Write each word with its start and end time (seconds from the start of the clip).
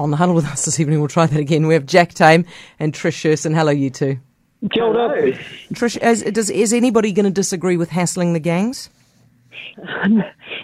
on 0.00 0.10
the 0.10 0.16
huddle 0.16 0.34
with 0.34 0.46
us 0.46 0.64
this 0.64 0.80
evening. 0.80 0.98
We'll 0.98 1.08
try 1.08 1.26
that 1.26 1.38
again. 1.38 1.66
We 1.66 1.74
have 1.74 1.84
Jack 1.84 2.14
Tame 2.14 2.46
and 2.78 2.92
Trish 2.92 3.12
Sherson. 3.12 3.54
Hello, 3.54 3.70
you 3.70 3.90
two. 3.90 4.18
Hello. 4.72 5.30
Trish, 5.74 6.02
is, 6.02 6.22
does, 6.32 6.50
is 6.50 6.72
anybody 6.72 7.12
going 7.12 7.26
to 7.26 7.30
disagree 7.30 7.76
with 7.76 7.90
hassling 7.90 8.32
the 8.32 8.40
gangs? 8.40 8.88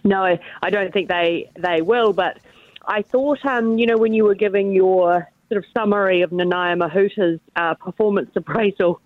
no, 0.05 0.39
I 0.63 0.71
don't 0.71 0.93
think 0.93 1.09
they 1.09 1.51
they 1.59 1.83
will. 1.83 2.13
But 2.13 2.39
I 2.87 3.03
thought, 3.03 3.45
um, 3.45 3.79
you 3.79 3.87
know, 3.87 3.99
when 3.99 4.15
you 4.15 4.25
were 4.25 4.35
giving 4.35 4.73
your 4.73 5.29
sort 5.49 5.59
of 5.59 5.65
summary 5.77 6.23
of 6.23 6.31
Nanaia 6.31 6.77
Mahuta's 6.77 7.41
uh, 7.57 7.75
performance 7.75 8.31
appraisal, 8.35 9.01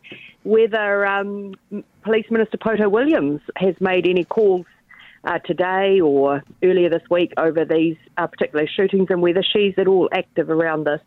whether 0.45 1.07
um, 1.07 1.55
Police 2.03 2.31
Minister 2.31 2.57
Poto 2.57 2.89
Williams 2.89 3.41
has 3.57 3.75
made 3.81 4.07
any 4.07 4.25
calls 4.25 4.67
uh, 5.25 5.39
today 5.41 6.01
or 6.01 6.43
earlier 6.63 6.89
this 6.89 7.03
week 7.11 7.33
over 7.37 7.65
these 7.65 7.97
uh, 8.17 8.27
particular 8.27 8.67
shootings 8.67 9.09
and 9.11 9.23
whether 9.23 9.43
she's 9.43 9.75
at 9.79 9.87
all 9.87 10.09
active 10.13 10.51
around 10.51 10.85
this. 10.85 11.01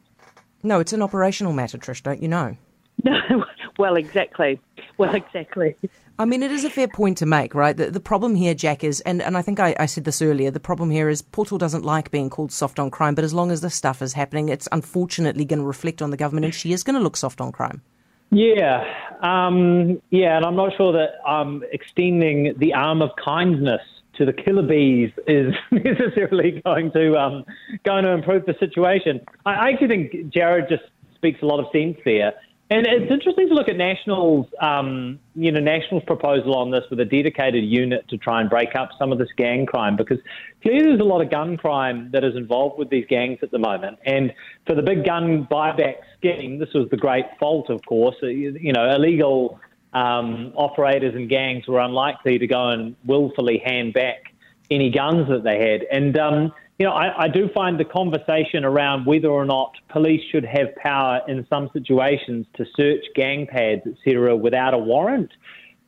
No, 0.62 0.80
it's 0.80 0.93
an 0.93 1.02
operational 1.02 1.54
matter, 1.54 1.77
Trish, 1.77 2.02
don't 2.02 2.21
you 2.21 2.27
know? 2.27 2.55
No, 3.04 3.20
well, 3.77 3.95
exactly. 3.95 4.59
Well, 4.98 5.16
exactly. 5.16 5.76
I 6.20 6.26
mean, 6.26 6.44
it 6.44 6.52
is 6.52 6.63
a 6.63 6.70
fair 6.70 6.88
point 6.88 7.18
to 7.18 7.26
make, 7.26 7.55
right? 7.55 7.76
The, 7.76 7.90
the 7.90 7.99
problem 7.99 8.35
here, 8.35 8.54
Jack, 8.54 8.84
is, 8.84 9.02
and, 9.02 9.21
and 9.21 9.35
I 9.35 9.41
think 9.41 9.59
I, 9.59 9.76
I, 9.80 9.88
said 9.88 10.04
this 10.04 10.21
earlier, 10.21 10.52
the 10.52 10.59
problem 10.59 10.91
here 10.91 11.09
is 11.09 11.21
Poto 11.21 11.57
doesn't 11.57 11.84
like 11.84 12.12
being 12.12 12.30
called 12.30 12.52
soft 12.52 12.80
on 12.80 12.91
crime, 12.91 13.16
but 13.16 13.26
as 13.26 13.34
long 13.34 13.52
as 13.52 13.62
this 13.62 13.73
stuff 13.73 14.02
is 14.02 14.13
happening, 14.13 14.49
it's 14.49 14.70
unfortunately 14.71 15.43
going 15.43 15.59
to 15.59 15.66
reflect 15.66 16.02
on 16.02 16.12
the 16.12 16.18
government, 16.18 16.45
and 16.45 16.54
she 16.54 16.71
is 16.71 16.84
going 16.84 16.95
to 16.95 17.02
look 17.02 17.18
soft 17.18 17.41
on 17.41 17.52
crime. 17.52 17.82
Yeah, 18.30 18.84
um, 19.21 20.02
yeah, 20.12 20.38
and 20.38 20.45
I'm 20.45 20.55
not 20.55 20.76
sure 20.77 20.93
that 20.93 21.16
I'm 21.26 21.48
um, 21.48 21.63
extending 21.71 22.54
the 22.57 22.73
arm 22.73 23.02
of 23.02 23.09
kindness 23.23 23.82
to 24.17 24.26
the 24.26 24.34
Killer 24.34 24.63
Beez 24.63 25.12
is 25.27 25.53
necessarily 25.72 26.62
going 26.66 26.91
to 26.91 27.17
um, 27.17 27.45
going 27.84 28.04
to 28.04 28.12
improve 28.12 28.45
the 28.45 28.55
situation. 28.59 29.21
I, 29.45 29.71
actually 29.71 29.88
think 29.88 30.34
Jared 30.34 30.70
just 30.70 30.84
speaks 31.16 31.41
a 31.41 31.45
lot 31.45 31.59
of 31.59 31.67
sense 31.71 31.98
there. 32.05 32.34
And 32.70 32.88
it's 32.88 33.12
interesting 33.12 33.49
to 33.49 33.54
look 33.54 33.68
at 33.68 33.76
National's, 33.76 34.48
um, 34.60 35.20
you 35.35 35.52
know, 35.52 35.60
National's 35.60 36.04
proposal 36.05 36.55
on 36.55 36.71
this 36.71 36.84
with 36.90 36.99
a 37.02 37.05
dedicated 37.05 37.63
unit 37.63 38.07
to 38.10 38.18
try 38.18 38.41
and 38.41 38.49
break 38.49 38.74
up 38.74 38.90
some 38.98 39.12
of 39.12 39.20
this 39.20 39.27
gang 39.37 39.68
crime 39.68 39.96
because 39.96 40.18
clearly 40.63 40.85
there's 40.85 40.99
a 40.99 41.04
lot 41.04 41.21
of 41.21 41.30
gun 41.30 41.55
crime 41.55 42.09
that 42.13 42.24
is 42.24 42.35
involved 42.35 42.80
with 42.80 42.90
these 42.90 43.05
gangs 43.07 43.37
at 43.43 43.52
the 43.52 43.59
moment. 43.59 43.99
And 44.05 44.34
for 44.65 44.76
the 44.76 44.82
big 44.82 45.05
gun 45.05 45.48
buyback 45.52 45.98
scheme, 46.18 46.57
this 46.57 46.70
was 46.74 46.87
the 46.90 46.98
great 46.98 47.26
fault, 47.40 47.70
of 47.70 47.85
course. 47.85 48.15
You 48.21 48.74
know, 48.74 48.90
illegal 48.90 49.59
um, 49.94 50.54
operators 50.55 51.16
and 51.16 51.30
gangs 51.30 51.68
were 51.68 51.80
unlikely 51.80 52.40
to 52.40 52.48
go 52.48 52.70
and 52.70 52.96
willfully 53.05 53.62
hand 53.63 53.94
back 53.94 54.34
any 54.72 54.90
guns 54.90 55.27
that 55.30 55.44
they 55.44 55.60
had. 55.60 55.84
And 55.91 56.18
um, 56.18 56.54
you 56.80 56.88
know, 56.88 56.94
I, 56.94 57.26
I 57.26 57.27
do 57.27 57.49
find 57.54 57.80
the 57.80 57.86
conversation 57.86 58.66
around 58.66 59.05
whether 59.05 59.30
or 59.30 59.46
not 59.46 59.74
police 59.90 60.21
should 60.32 60.46
have 60.46 60.76
power 60.76 61.21
in 61.27 61.46
some 61.49 61.70
situations 61.71 62.48
to 62.55 62.66
search 62.76 63.05
gang 63.16 63.46
pads, 63.46 63.82
etc., 63.86 64.36
without 64.36 64.74
a 64.74 64.78
warrant, 64.78 65.31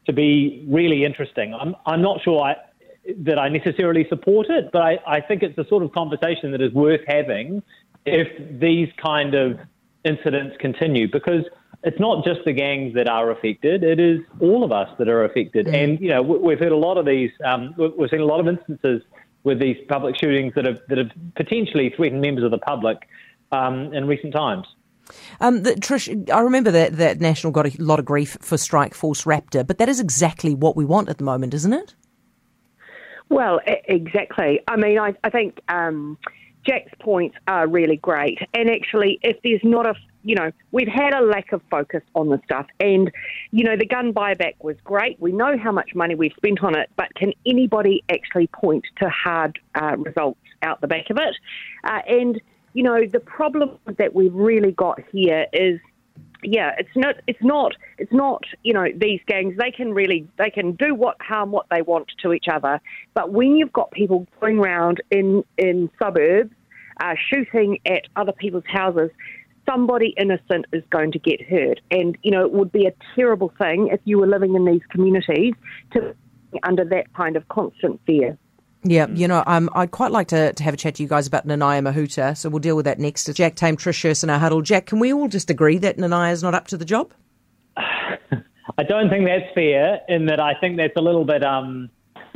to 0.06 0.14
be 0.14 0.64
really 0.70 1.04
interesting. 1.04 1.54
I'm, 1.54 1.76
I'm 1.86 2.02
not 2.02 2.22
sure 2.22 2.40
I, 2.42 2.56
that 3.20 3.40
I 3.40 3.50
necessarily 3.50 4.06
support 4.10 4.48
it, 4.50 4.70
but 4.72 4.84
I, 4.84 5.00
I 5.08 5.22
think 5.22 5.42
it's 5.42 5.58
a 5.58 5.68
sort 5.68 5.84
of 5.84 5.92
conversation 5.92 6.52
that 6.52 6.62
is 6.62 6.72
worth 6.74 7.02
having 7.08 7.64
if 8.06 8.28
these 8.60 8.90
kind 9.04 9.34
of 9.34 9.60
incidents 10.04 10.56
continue, 10.60 11.12
because 11.12 11.44
it's 11.86 12.00
not 12.00 12.26
just 12.26 12.42
the 12.46 12.54
gangs 12.54 12.94
that 12.96 13.08
are 13.08 13.32
affected; 13.32 13.84
it 13.84 14.00
is 14.00 14.20
all 14.40 14.64
of 14.64 14.72
us 14.72 14.90
that 14.98 15.08
are 15.08 15.24
affected. 15.24 15.68
Mm. 15.68 15.84
And 15.84 16.00
you 16.00 16.10
know, 16.10 16.22
we've 16.22 16.60
heard 16.60 16.72
a 16.72 16.78
lot 16.78 16.98
of 16.98 17.06
these. 17.06 17.32
Um, 17.46 17.74
we've 17.78 18.10
seen 18.10 18.22
a 18.22 18.26
lot 18.26 18.40
of 18.40 18.48
instances 18.48 19.02
with 19.44 19.60
these 19.60 19.78
public 19.88 20.16
shootings 20.20 20.54
that 20.56 20.66
have 20.66 20.80
that 20.90 20.98
have 20.98 21.12
potentially 21.36 21.94
threatened 21.96 22.22
members 22.22 22.44
of 22.44 22.52
the 22.52 22.58
public 22.58 23.08
um, 23.52 23.94
in 23.94 24.08
recent 24.08 24.34
times. 24.34 24.66
Um, 25.40 25.62
the, 25.64 25.74
Trish, 25.74 26.32
I 26.32 26.40
remember 26.40 26.72
that, 26.72 26.98
that 26.98 27.22
National 27.22 27.52
got 27.54 27.68
a 27.68 27.82
lot 27.82 28.00
of 28.00 28.06
grief 28.06 28.38
for 28.42 28.58
Strike 28.58 28.96
Force 28.96 29.24
Raptor, 29.24 29.66
but 29.66 29.78
that 29.78 29.88
is 29.88 30.00
exactly 30.00 30.56
what 30.56 30.76
we 30.76 30.84
want 30.84 31.10
at 31.10 31.20
the 31.20 31.24
moment, 31.24 31.54
isn't 31.54 31.74
it? 31.74 31.94
Well, 33.30 33.60
exactly. 33.66 34.62
I 34.68 34.78
mean, 34.78 34.98
I, 34.98 35.14
I 35.24 35.30
think 35.30 35.60
um, 35.68 36.18
Jack's 36.66 36.94
points 37.00 37.38
are 37.48 37.68
really 37.68 37.98
great. 37.98 38.40
And 38.54 38.70
actually, 38.70 39.20
if 39.22 39.38
there's 39.44 39.64
not 39.64 39.86
a, 39.86 39.96
you 40.26 40.34
know, 40.34 40.52
we've 40.72 40.88
had 40.88 41.14
a 41.14 41.22
lack 41.22 41.54
of 41.54 41.62
focus 41.70 42.02
on 42.16 42.30
the 42.30 42.42
stuff. 42.44 42.66
And, 42.80 43.12
you 43.52 43.64
know, 43.64 43.78
the 43.78 43.86
gun 43.86 44.12
buyback 44.12 44.56
was 44.60 44.76
great. 44.84 45.20
We 45.22 45.32
know 45.32 45.56
how 45.58 45.72
much 45.72 45.94
money 45.94 46.16
we've 46.16 46.34
spent 46.36 46.64
on 46.64 46.76
it, 46.76 46.90
but 46.98 47.14
can 47.16 47.32
anybody 47.46 48.04
actually 48.10 48.48
point 48.48 48.84
to 48.98 49.10
hard 49.10 49.60
uh, 49.76 49.96
results 49.98 50.40
out 50.64 50.82
the 50.82 50.88
back 50.88 51.12
of 51.12 51.18
it? 51.18 51.36
Uh, 51.84 52.02
and, 52.08 52.42
you 52.74 52.82
know, 52.82 53.06
the 53.06 53.20
problem 53.20 53.78
that 54.00 54.16
we've 54.16 54.34
really 54.34 54.72
got 54.72 55.00
here 55.12 55.46
is 55.54 55.80
yeah, 56.44 56.76
it's 56.78 56.96
not, 56.96 57.16
it's 57.28 57.42
not, 57.42 57.74
it's 57.98 58.12
not, 58.12 58.44
you 58.62 58.74
know, 58.74 58.86
these 58.96 59.20
gangs, 59.28 59.56
they 59.58 59.72
can 59.72 59.94
really, 59.94 60.28
they 60.38 60.52
can 60.52 60.74
do 60.74 60.94
what 60.94 61.20
harm 61.20 61.52
what 61.52 61.66
they 61.72 61.82
want 61.82 62.12
to 62.22 62.34
each 62.34 62.46
other. 62.52 62.80
But 63.16 63.32
when 63.32 63.56
you've 63.56 63.74
got 63.74 63.90
people 63.92 64.28
going 64.40 64.60
around 64.60 65.02
in, 65.10 65.44
in 65.58 65.90
suburbs, 65.98 66.52
uh, 67.02 67.16
shooting 67.30 67.80
at 67.86 68.04
other 68.16 68.32
people's 68.32 68.64
houses, 68.68 69.10
somebody 69.66 70.14
innocent 70.18 70.66
is 70.74 70.84
going 70.90 71.12
to 71.12 71.20
get 71.20 71.42
hurt. 71.42 71.80
And, 71.92 72.18
you 72.24 72.32
know, 72.32 72.46
it 72.46 72.52
would 72.52 72.72
be 72.72 72.86
a 72.86 72.94
terrible 73.16 73.52
thing 73.58 73.90
if 73.92 74.00
you 74.06 74.20
were 74.20 74.28
living 74.28 74.56
in 74.56 74.66
these 74.66 74.82
communities 74.90 75.54
to 75.94 76.16
under 76.64 76.86
that 76.86 77.14
kind 77.14 77.36
of 77.36 77.48
constant 77.50 78.00
fear. 78.06 78.38
Yeah, 78.88 79.08
you 79.08 79.28
know, 79.28 79.44
um, 79.48 79.68
I'd 79.74 79.90
quite 79.90 80.12
like 80.12 80.28
to, 80.28 80.54
to 80.54 80.64
have 80.64 80.76
a 80.76 80.78
chat 80.78 80.96
to 80.96 81.04
you 81.04 81.10
guys 81.10 81.26
about 81.26 81.48
Nanaia 81.48 81.82
Mahuta, 81.82 82.38
so 82.38 82.50
we'll 82.50 82.60
deal 82.60 82.76
with 82.76 82.86
that 82.86 83.00
next. 83.00 83.26
Jack 83.34 83.56
Tame, 83.56 83.78
Trish 83.78 84.24
in 84.24 84.30
our 84.30 84.38
huddle. 84.38 84.62
Jack, 84.62 84.86
can 84.86 85.00
we 85.00 85.12
all 85.12 85.28
just 85.28 85.50
agree 85.50 85.80
that 85.80 85.98
Nanaia 85.98 86.32
is 86.32 86.44
not 86.44 86.54
up 86.54 86.68
to 86.68 86.78
the 86.78 86.86
job? 86.86 87.12
I 87.76 88.84
don't 88.88 89.10
think 89.10 89.26
that's 89.26 89.52
fair, 89.56 90.02
in 90.08 90.28
that 90.28 90.40
I 90.40 90.54
think 90.60 90.78
that's 90.78 90.96
a 90.98 91.02
little 91.02 91.26
bit. 91.26 91.44
Um, 91.44 91.90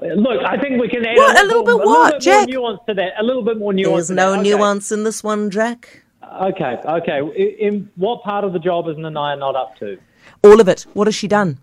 Look, 0.00 0.40
I 0.44 0.58
think 0.60 0.80
we 0.80 0.88
can 0.88 1.04
add 1.04 1.16
what? 1.16 1.40
a 1.40 1.46
little, 1.46 1.64
bit, 1.64 1.74
a 1.74 1.76
little 1.76 1.92
what, 1.92 2.12
bit 2.14 2.22
Jack? 2.22 2.48
more 2.48 2.60
nuance 2.60 2.80
to 2.88 2.94
that. 2.94 3.12
A 3.18 3.22
little 3.22 3.42
bit 3.42 3.58
more 3.58 3.72
nuance. 3.72 4.08
There's 4.08 4.10
no 4.10 4.40
nuance 4.40 4.92
in 4.92 5.04
this 5.04 5.24
one, 5.24 5.50
Jack. 5.50 6.02
Okay, 6.32 6.76
okay. 6.84 7.18
In, 7.18 7.74
in 7.74 7.90
what 7.96 8.22
part 8.22 8.44
of 8.44 8.52
the 8.52 8.58
job 8.58 8.88
is 8.88 8.96
Nanaia 8.96 9.38
not 9.38 9.56
up 9.56 9.76
to? 9.78 9.98
All 10.44 10.60
of 10.60 10.68
it. 10.68 10.86
What 10.94 11.06
has 11.06 11.14
she 11.14 11.28
done? 11.28 11.58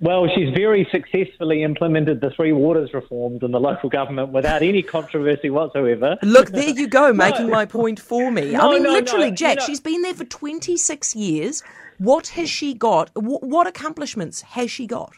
Well, 0.00 0.26
she's 0.34 0.48
very 0.54 0.88
successfully 0.90 1.62
implemented 1.62 2.22
the 2.22 2.30
three 2.30 2.52
waters 2.52 2.94
reforms 2.94 3.42
in 3.42 3.50
the 3.50 3.60
local 3.60 3.90
government 3.90 4.30
without 4.30 4.62
any 4.62 4.82
controversy 4.82 5.50
whatsoever. 5.50 6.16
Look, 6.22 6.50
there 6.50 6.70
you 6.70 6.86
go, 6.86 7.12
making 7.12 7.48
no. 7.48 7.52
my 7.52 7.66
point 7.66 8.00
for 8.00 8.30
me. 8.30 8.52
No, 8.52 8.70
I 8.70 8.74
mean, 8.74 8.84
no, 8.84 8.92
literally, 8.92 9.30
Jack, 9.30 9.60
she's 9.60 9.80
been 9.80 10.00
there 10.00 10.14
for 10.14 10.24
26 10.24 11.14
years. 11.14 11.62
What 11.98 12.28
has 12.28 12.48
she 12.48 12.72
got? 12.72 13.10
What 13.14 13.66
accomplishments 13.66 14.40
has 14.40 14.70
she 14.70 14.86
got? 14.86 15.12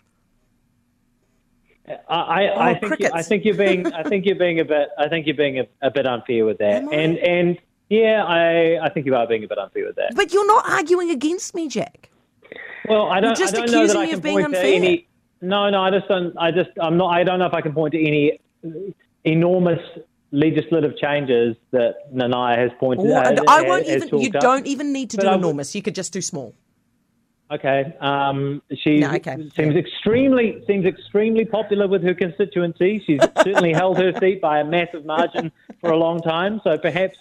I, 1.88 1.94
I, 2.09 2.48
oh, 2.48 2.60
I 2.60 2.75
think 2.78 3.00
you, 3.00 3.10
I 3.12 3.22
think 3.22 3.44
you're 3.44 3.56
being 3.56 3.93
I 3.93 4.03
think 4.09 4.25
you're 4.25 4.37
being 4.37 4.60
a 4.60 4.65
bit 4.65 4.88
I 4.98 5.09
think 5.09 5.26
you're 5.26 5.37
being 5.37 5.59
a, 5.59 5.66
a 5.81 5.91
bit 5.91 6.06
unfair 6.06 6.44
with 6.44 6.59
that. 6.59 6.82
And 6.82 7.19
and 7.19 7.59
yeah, 7.88 8.25
I 8.25 8.78
I 8.84 8.88
think 8.88 9.06
you 9.06 9.15
are 9.15 9.26
being 9.26 9.44
a 9.44 9.48
bit 9.48 9.59
unfair 9.59 9.87
with 9.87 9.97
that. 9.97 10.15
But 10.15 10.32
you're 10.32 10.47
not 10.47 10.69
arguing 10.69 11.10
against 11.10 11.54
me, 11.54 11.69
Jack. 11.69 12.10
Well, 12.88 13.09
I 13.09 13.20
don't. 13.20 13.38
You're 13.38 13.47
just 13.47 13.54
I 13.54 13.59
don't 13.59 13.69
accusing 13.69 13.87
know 13.87 13.87
that 13.87 13.98
I 13.98 14.03
me 14.03 14.09
can 14.09 14.19
of 14.19 14.22
being 14.22 14.44
unfair. 14.44 14.75
Any, 14.75 15.09
no, 15.41 15.70
no, 15.70 15.82
I 15.82 15.91
just 15.91 16.09
don't. 16.09 16.37
I 16.38 16.50
just 16.50 16.70
I'm 16.81 16.97
not. 16.97 17.09
I 17.09 17.25
don't 17.25 17.38
know 17.38 17.47
if 17.47 17.54
I 17.54 17.60
can 17.60 17.72
point 17.72 17.93
to 17.93 18.00
any 18.00 18.41
enormous 19.25 19.81
legislative 20.31 20.97
changes 20.97 21.56
that 21.72 22.12
Nanaia 22.12 22.59
has 22.59 22.70
pointed. 22.78 23.10
Uh, 23.10 23.43
I 23.49 23.62
won't 23.62 23.87
even. 23.87 24.09
You 24.20 24.31
up. 24.34 24.41
don't 24.41 24.66
even 24.66 24.93
need 24.93 25.10
to 25.10 25.16
but 25.16 25.25
do 25.25 25.32
enormous. 25.32 25.75
You 25.75 25.82
could 25.82 25.94
just 25.94 26.12
do 26.12 26.20
small. 26.20 26.54
Okay. 27.52 27.94
Um, 28.00 28.62
she 28.74 28.98
no, 28.98 29.12
okay. 29.12 29.36
seems 29.54 29.74
yeah. 29.74 29.80
extremely 29.80 30.64
seems 30.66 30.86
extremely 30.86 31.44
popular 31.44 31.86
with 31.86 32.02
her 32.02 32.14
constituency. 32.14 33.02
She's 33.06 33.20
certainly 33.42 33.74
held 33.74 33.98
her 33.98 34.12
seat 34.18 34.40
by 34.40 34.60
a 34.60 34.64
massive 34.64 35.04
margin 35.04 35.52
for 35.80 35.90
a 35.90 35.96
long 35.96 36.20
time. 36.20 36.60
So 36.64 36.78
perhaps 36.78 37.19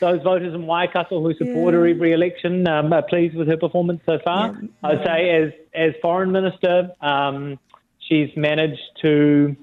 those 0.00 0.22
voters 0.22 0.54
in 0.54 0.66
Waikato 0.66 1.22
who 1.22 1.32
support 1.34 1.72
yeah. 1.72 1.80
her 1.80 1.86
every 1.86 2.12
election 2.12 2.68
um, 2.68 2.92
are 2.92 3.02
pleased 3.02 3.34
with 3.34 3.48
her 3.48 3.56
performance 3.56 4.02
so 4.04 4.18
far. 4.22 4.58
Yeah. 4.60 4.68
I'd 4.82 5.04
say 5.04 5.30
as 5.30 5.52
as 5.74 5.94
foreign 6.02 6.32
minister, 6.32 6.90
um, 7.00 7.58
she's 8.00 8.30
managed 8.36 8.82
to 9.00 9.56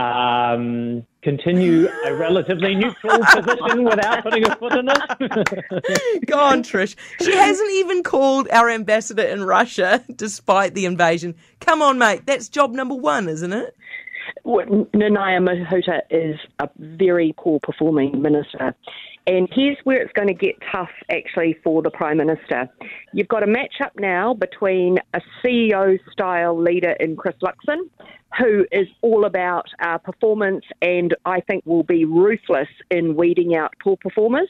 um, 0.00 1.06
continue 1.22 1.88
a 2.06 2.14
relatively 2.14 2.74
neutral 2.74 3.18
position 3.18 3.84
without 3.84 4.22
putting 4.22 4.46
a 4.46 4.56
foot 4.56 4.72
in 4.72 4.88
it. 4.88 6.26
Go 6.26 6.38
on, 6.38 6.62
Trish. 6.62 6.96
She 7.20 7.32
hasn't 7.32 7.70
even 7.72 8.02
called 8.02 8.48
our 8.50 8.70
ambassador 8.70 9.22
in 9.22 9.44
Russia 9.44 10.02
despite 10.14 10.74
the 10.74 10.86
invasion. 10.86 11.34
Come 11.60 11.82
on, 11.82 11.98
mate. 11.98 12.22
That's 12.26 12.48
job 12.48 12.72
number 12.72 12.94
one, 12.94 13.28
isn't 13.28 13.52
it? 13.52 13.76
Nanaia 14.46 15.40
Mahuta 15.40 16.00
is 16.10 16.36
a 16.58 16.68
very 16.78 17.34
poor 17.36 17.60
performing 17.60 18.22
minister. 18.22 18.74
And 19.30 19.48
here's 19.52 19.76
where 19.84 20.02
it's 20.02 20.12
going 20.14 20.26
to 20.26 20.34
get 20.34 20.56
tough, 20.72 20.90
actually, 21.08 21.56
for 21.62 21.82
the 21.82 21.90
Prime 21.90 22.16
Minister. 22.16 22.68
You've 23.12 23.28
got 23.28 23.44
a 23.44 23.46
match-up 23.46 23.92
now 23.96 24.34
between 24.34 24.98
a 25.14 25.20
CEO-style 25.40 26.60
leader 26.60 26.96
in 26.98 27.14
Chris 27.14 27.36
Luxon, 27.40 27.88
who 28.38 28.64
is 28.70 28.86
all 29.02 29.24
about 29.24 29.66
uh, 29.82 29.98
performance 29.98 30.64
and 30.82 31.14
I 31.24 31.40
think 31.40 31.64
will 31.66 31.82
be 31.82 32.04
ruthless 32.04 32.68
in 32.90 33.16
weeding 33.16 33.56
out 33.56 33.72
poor 33.82 33.96
performers. 33.96 34.48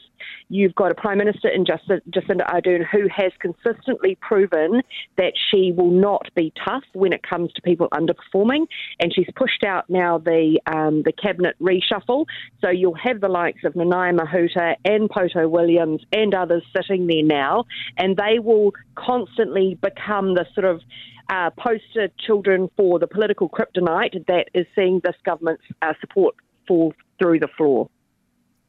You've 0.49 0.75
got 0.75 0.91
a 0.91 0.95
Prime 0.95 1.17
Minister 1.17 1.49
in 1.49 1.65
Jacinda 1.65 2.45
Ardern 2.51 2.85
who 2.91 3.07
has 3.15 3.31
consistently 3.39 4.17
proven 4.21 4.81
that 5.17 5.33
she 5.49 5.71
will 5.71 5.89
not 5.89 6.27
be 6.35 6.53
tough 6.63 6.83
when 6.93 7.11
it 7.13 7.21
comes 7.27 7.51
to 7.53 7.61
people 7.61 7.87
underperforming, 7.93 8.67
and 8.99 9.13
she's 9.13 9.29
pushed 9.35 9.63
out 9.63 9.89
now 9.89 10.17
the 10.17 10.59
um, 10.67 11.01
the 11.03 11.11
cabinet 11.11 11.55
reshuffle. 11.59 12.25
So 12.61 12.69
you'll 12.69 12.93
have 12.95 13.19
the 13.19 13.29
likes 13.29 13.63
of 13.63 13.73
Nanaia 13.73 14.17
Mahuta 14.17 14.70
and 14.85 15.09
Poto 15.09 15.47
Williams 15.47 16.01
and 16.11 16.33
others 16.33 16.63
sitting 16.75 17.07
there 17.07 17.23
now, 17.23 17.65
and 17.97 18.17
they 18.17 18.39
will 18.39 18.71
constantly 18.95 19.77
become 19.81 20.35
the 20.35 20.45
sort 20.53 20.65
of 20.65 20.81
uh, 21.29 21.49
poster 21.51 22.09
children 22.19 22.69
for 22.75 22.99
the 22.99 23.07
political 23.07 23.49
kryptonite 23.49 24.25
that 24.27 24.49
is 24.53 24.65
seeing 24.75 24.99
this 25.03 25.15
government's 25.25 25.63
uh, 25.81 25.93
support 26.01 26.35
fall 26.67 26.93
through 27.19 27.39
the 27.39 27.47
floor. 27.57 27.89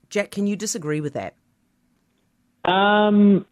Jack, 0.08 0.30
can 0.30 0.46
you 0.46 0.56
disagree 0.56 1.00
with 1.00 1.14
that? 1.14 1.34
Um, 2.64 3.46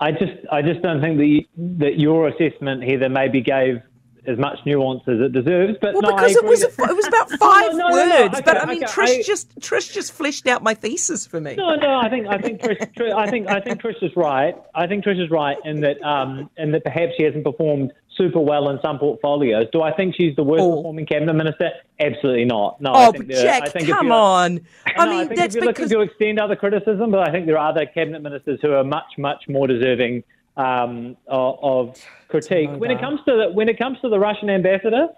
I 0.00 0.10
just, 0.12 0.32
I 0.50 0.62
just 0.62 0.82
don't 0.82 1.00
think 1.00 1.18
that 1.18 1.42
that 1.78 1.98
your 1.98 2.28
assessment, 2.28 2.82
Heather, 2.82 3.08
maybe 3.08 3.40
gave 3.40 3.82
as 4.28 4.38
much 4.38 4.58
nuance 4.66 5.02
as 5.06 5.20
it 5.20 5.32
deserves. 5.32 5.74
But 5.80 5.94
well, 5.94 6.02
no, 6.02 6.14
because 6.14 6.36
it 6.36 6.44
was 6.44 6.62
a, 6.62 6.68
it 6.68 6.96
was 6.96 7.06
about 7.08 7.30
five 7.32 7.72
no, 7.72 7.88
no, 7.88 7.90
words. 7.90 8.34
Okay, 8.34 8.42
but 8.44 8.62
I 8.62 8.66
mean, 8.66 8.84
okay, 8.84 8.92
Trish 8.92 9.18
I, 9.18 9.22
just 9.22 9.58
Trish 9.60 9.92
just 9.92 10.12
fleshed 10.12 10.46
out 10.46 10.62
my 10.62 10.74
thesis 10.74 11.26
for 11.26 11.40
me. 11.40 11.56
No, 11.56 11.74
no, 11.74 11.96
I 11.96 12.08
think 12.08 12.26
I 12.26 12.38
think 12.38 12.60
Trish, 12.60 12.78
Trish 12.94 13.14
I 13.14 13.30
think 13.30 13.48
I 13.48 13.60
think 13.60 13.80
Trish 13.80 14.02
is 14.02 14.12
right. 14.16 14.54
I 14.74 14.86
think 14.86 15.04
Trish 15.04 15.22
is 15.22 15.30
right 15.30 15.56
in 15.64 15.80
that 15.80 16.02
um, 16.02 16.50
in 16.56 16.72
that 16.72 16.84
perhaps 16.84 17.12
she 17.16 17.24
hasn't 17.24 17.44
performed 17.44 17.92
super 18.16 18.40
well 18.40 18.68
in 18.70 18.78
some 18.82 18.98
portfolios. 18.98 19.66
Do 19.72 19.82
I 19.82 19.92
think 19.92 20.14
she's 20.16 20.34
the 20.36 20.42
worst 20.42 20.62
oh. 20.62 20.76
performing 20.76 21.06
cabinet 21.06 21.34
minister? 21.34 21.70
Absolutely 22.00 22.44
not. 22.44 22.80
No. 22.80 22.92
Oh, 22.92 23.08
I 23.08 23.10
think 23.12 23.30
Jack, 23.30 23.62
I 23.62 23.68
think 23.68 23.88
come 23.88 24.12
on. 24.12 24.60
I 24.86 25.04
no, 25.04 25.10
mean, 25.10 25.32
I 25.32 25.34
that's 25.34 25.54
if 25.54 25.62
you're 25.62 25.72
because... 25.72 25.90
looking 25.90 26.06
to 26.06 26.10
extend 26.12 26.40
other 26.40 26.56
criticism, 26.56 27.10
but 27.10 27.28
I 27.28 27.30
think 27.30 27.46
there 27.46 27.58
are 27.58 27.70
other 27.70 27.86
cabinet 27.86 28.22
ministers 28.22 28.58
who 28.62 28.72
are 28.72 28.84
much, 28.84 29.18
much 29.18 29.44
more 29.48 29.66
deserving 29.66 30.24
um, 30.56 31.16
of, 31.26 31.96
critique. 32.28 32.70
when 32.76 32.90
it 32.90 33.00
comes 33.00 33.20
to 33.26 33.36
the, 33.36 33.52
when 33.52 33.68
it 33.68 33.78
comes 33.78 33.98
to 34.00 34.08
the 34.08 34.18
Russian 34.18 34.50
ambassador, 34.50 35.08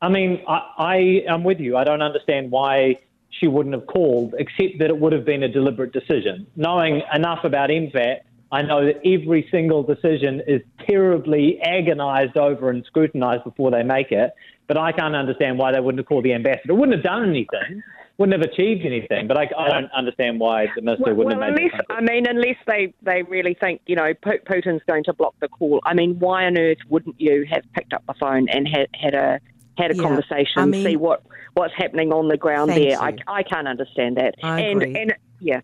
I 0.00 0.08
mean, 0.08 0.42
I, 0.48 0.60
I 0.78 0.96
am 1.28 1.44
with 1.44 1.60
you. 1.60 1.76
I 1.76 1.84
don't 1.84 2.02
understand 2.02 2.50
why 2.50 2.96
she 3.30 3.46
wouldn't 3.46 3.74
have 3.74 3.86
called, 3.86 4.34
except 4.38 4.78
that 4.78 4.88
it 4.88 4.98
would 4.98 5.12
have 5.12 5.24
been 5.24 5.42
a 5.42 5.48
deliberate 5.48 5.92
decision. 5.92 6.46
Knowing 6.56 7.02
enough 7.14 7.44
about 7.44 7.70
MFAT, 7.70 8.20
I 8.52 8.62
know 8.62 8.86
that 8.86 9.00
every 9.04 9.48
single 9.50 9.82
decision 9.82 10.40
is 10.46 10.62
terribly 10.86 11.60
agonized 11.62 12.36
over 12.36 12.70
and 12.70 12.84
scrutinized 12.86 13.44
before 13.44 13.70
they 13.70 13.82
make 13.82 14.12
it. 14.12 14.30
But 14.68 14.78
I 14.78 14.92
can't 14.92 15.14
understand 15.14 15.58
why 15.58 15.72
they 15.72 15.80
wouldn't 15.80 15.98
have 15.98 16.06
called 16.06 16.24
the 16.24 16.32
ambassador. 16.32 16.74
Wouldn't 16.74 16.96
have 16.96 17.04
done 17.04 17.28
anything 17.28 17.82
wouldn't 18.18 18.40
have 18.40 18.50
achieved 18.50 18.86
anything. 18.86 19.28
But 19.28 19.38
I, 19.38 19.48
I 19.58 19.68
don't 19.68 19.90
understand 19.92 20.40
why 20.40 20.66
the 20.74 20.82
minister 20.82 21.14
well, 21.14 21.24
wouldn't 21.24 21.40
well, 21.40 21.48
have 21.48 21.58
made 21.58 21.70
unless, 21.72 21.86
I 21.90 22.00
mean, 22.00 22.26
unless 22.26 22.56
they, 22.66 22.94
they 23.02 23.22
really 23.22 23.54
think, 23.54 23.82
you 23.86 23.96
know, 23.96 24.12
Putin's 24.24 24.82
going 24.88 25.04
to 25.04 25.12
block 25.12 25.34
the 25.40 25.48
call. 25.48 25.80
I 25.84 25.94
mean, 25.94 26.18
why 26.18 26.46
on 26.46 26.56
earth 26.56 26.78
wouldn't 26.88 27.20
you 27.20 27.46
have 27.50 27.62
picked 27.74 27.92
up 27.92 28.04
the 28.06 28.14
phone 28.18 28.48
and 28.48 28.66
had, 28.66 28.88
had 28.94 29.14
a 29.14 29.40
had 29.78 29.90
a 29.90 29.96
yeah, 29.96 30.02
conversation, 30.02 30.56
I 30.56 30.64
mean, 30.64 30.84
see 30.86 30.96
what, 30.96 31.22
what's 31.52 31.74
happening 31.76 32.10
on 32.12 32.28
the 32.28 32.38
ground 32.38 32.70
there? 32.70 32.98
I, 32.98 33.14
I 33.26 33.42
can't 33.42 33.68
understand 33.68 34.16
that. 34.16 34.34
I 34.42 34.60
and, 34.60 34.82
agree. 34.82 34.98
and 34.98 35.14
yeah. 35.38 35.60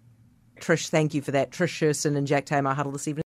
Trish, 0.61 0.91
thank 0.91 1.15
you 1.15 1.23
for 1.23 1.31
that. 1.33 1.51
Trish 1.51 1.71
Sherson 1.71 2.15
and 2.17 2.27
Jack 2.27 2.45
Taymar 2.47 2.75
huddle 2.75 2.93
this 2.93 3.09
evening. 3.09 3.21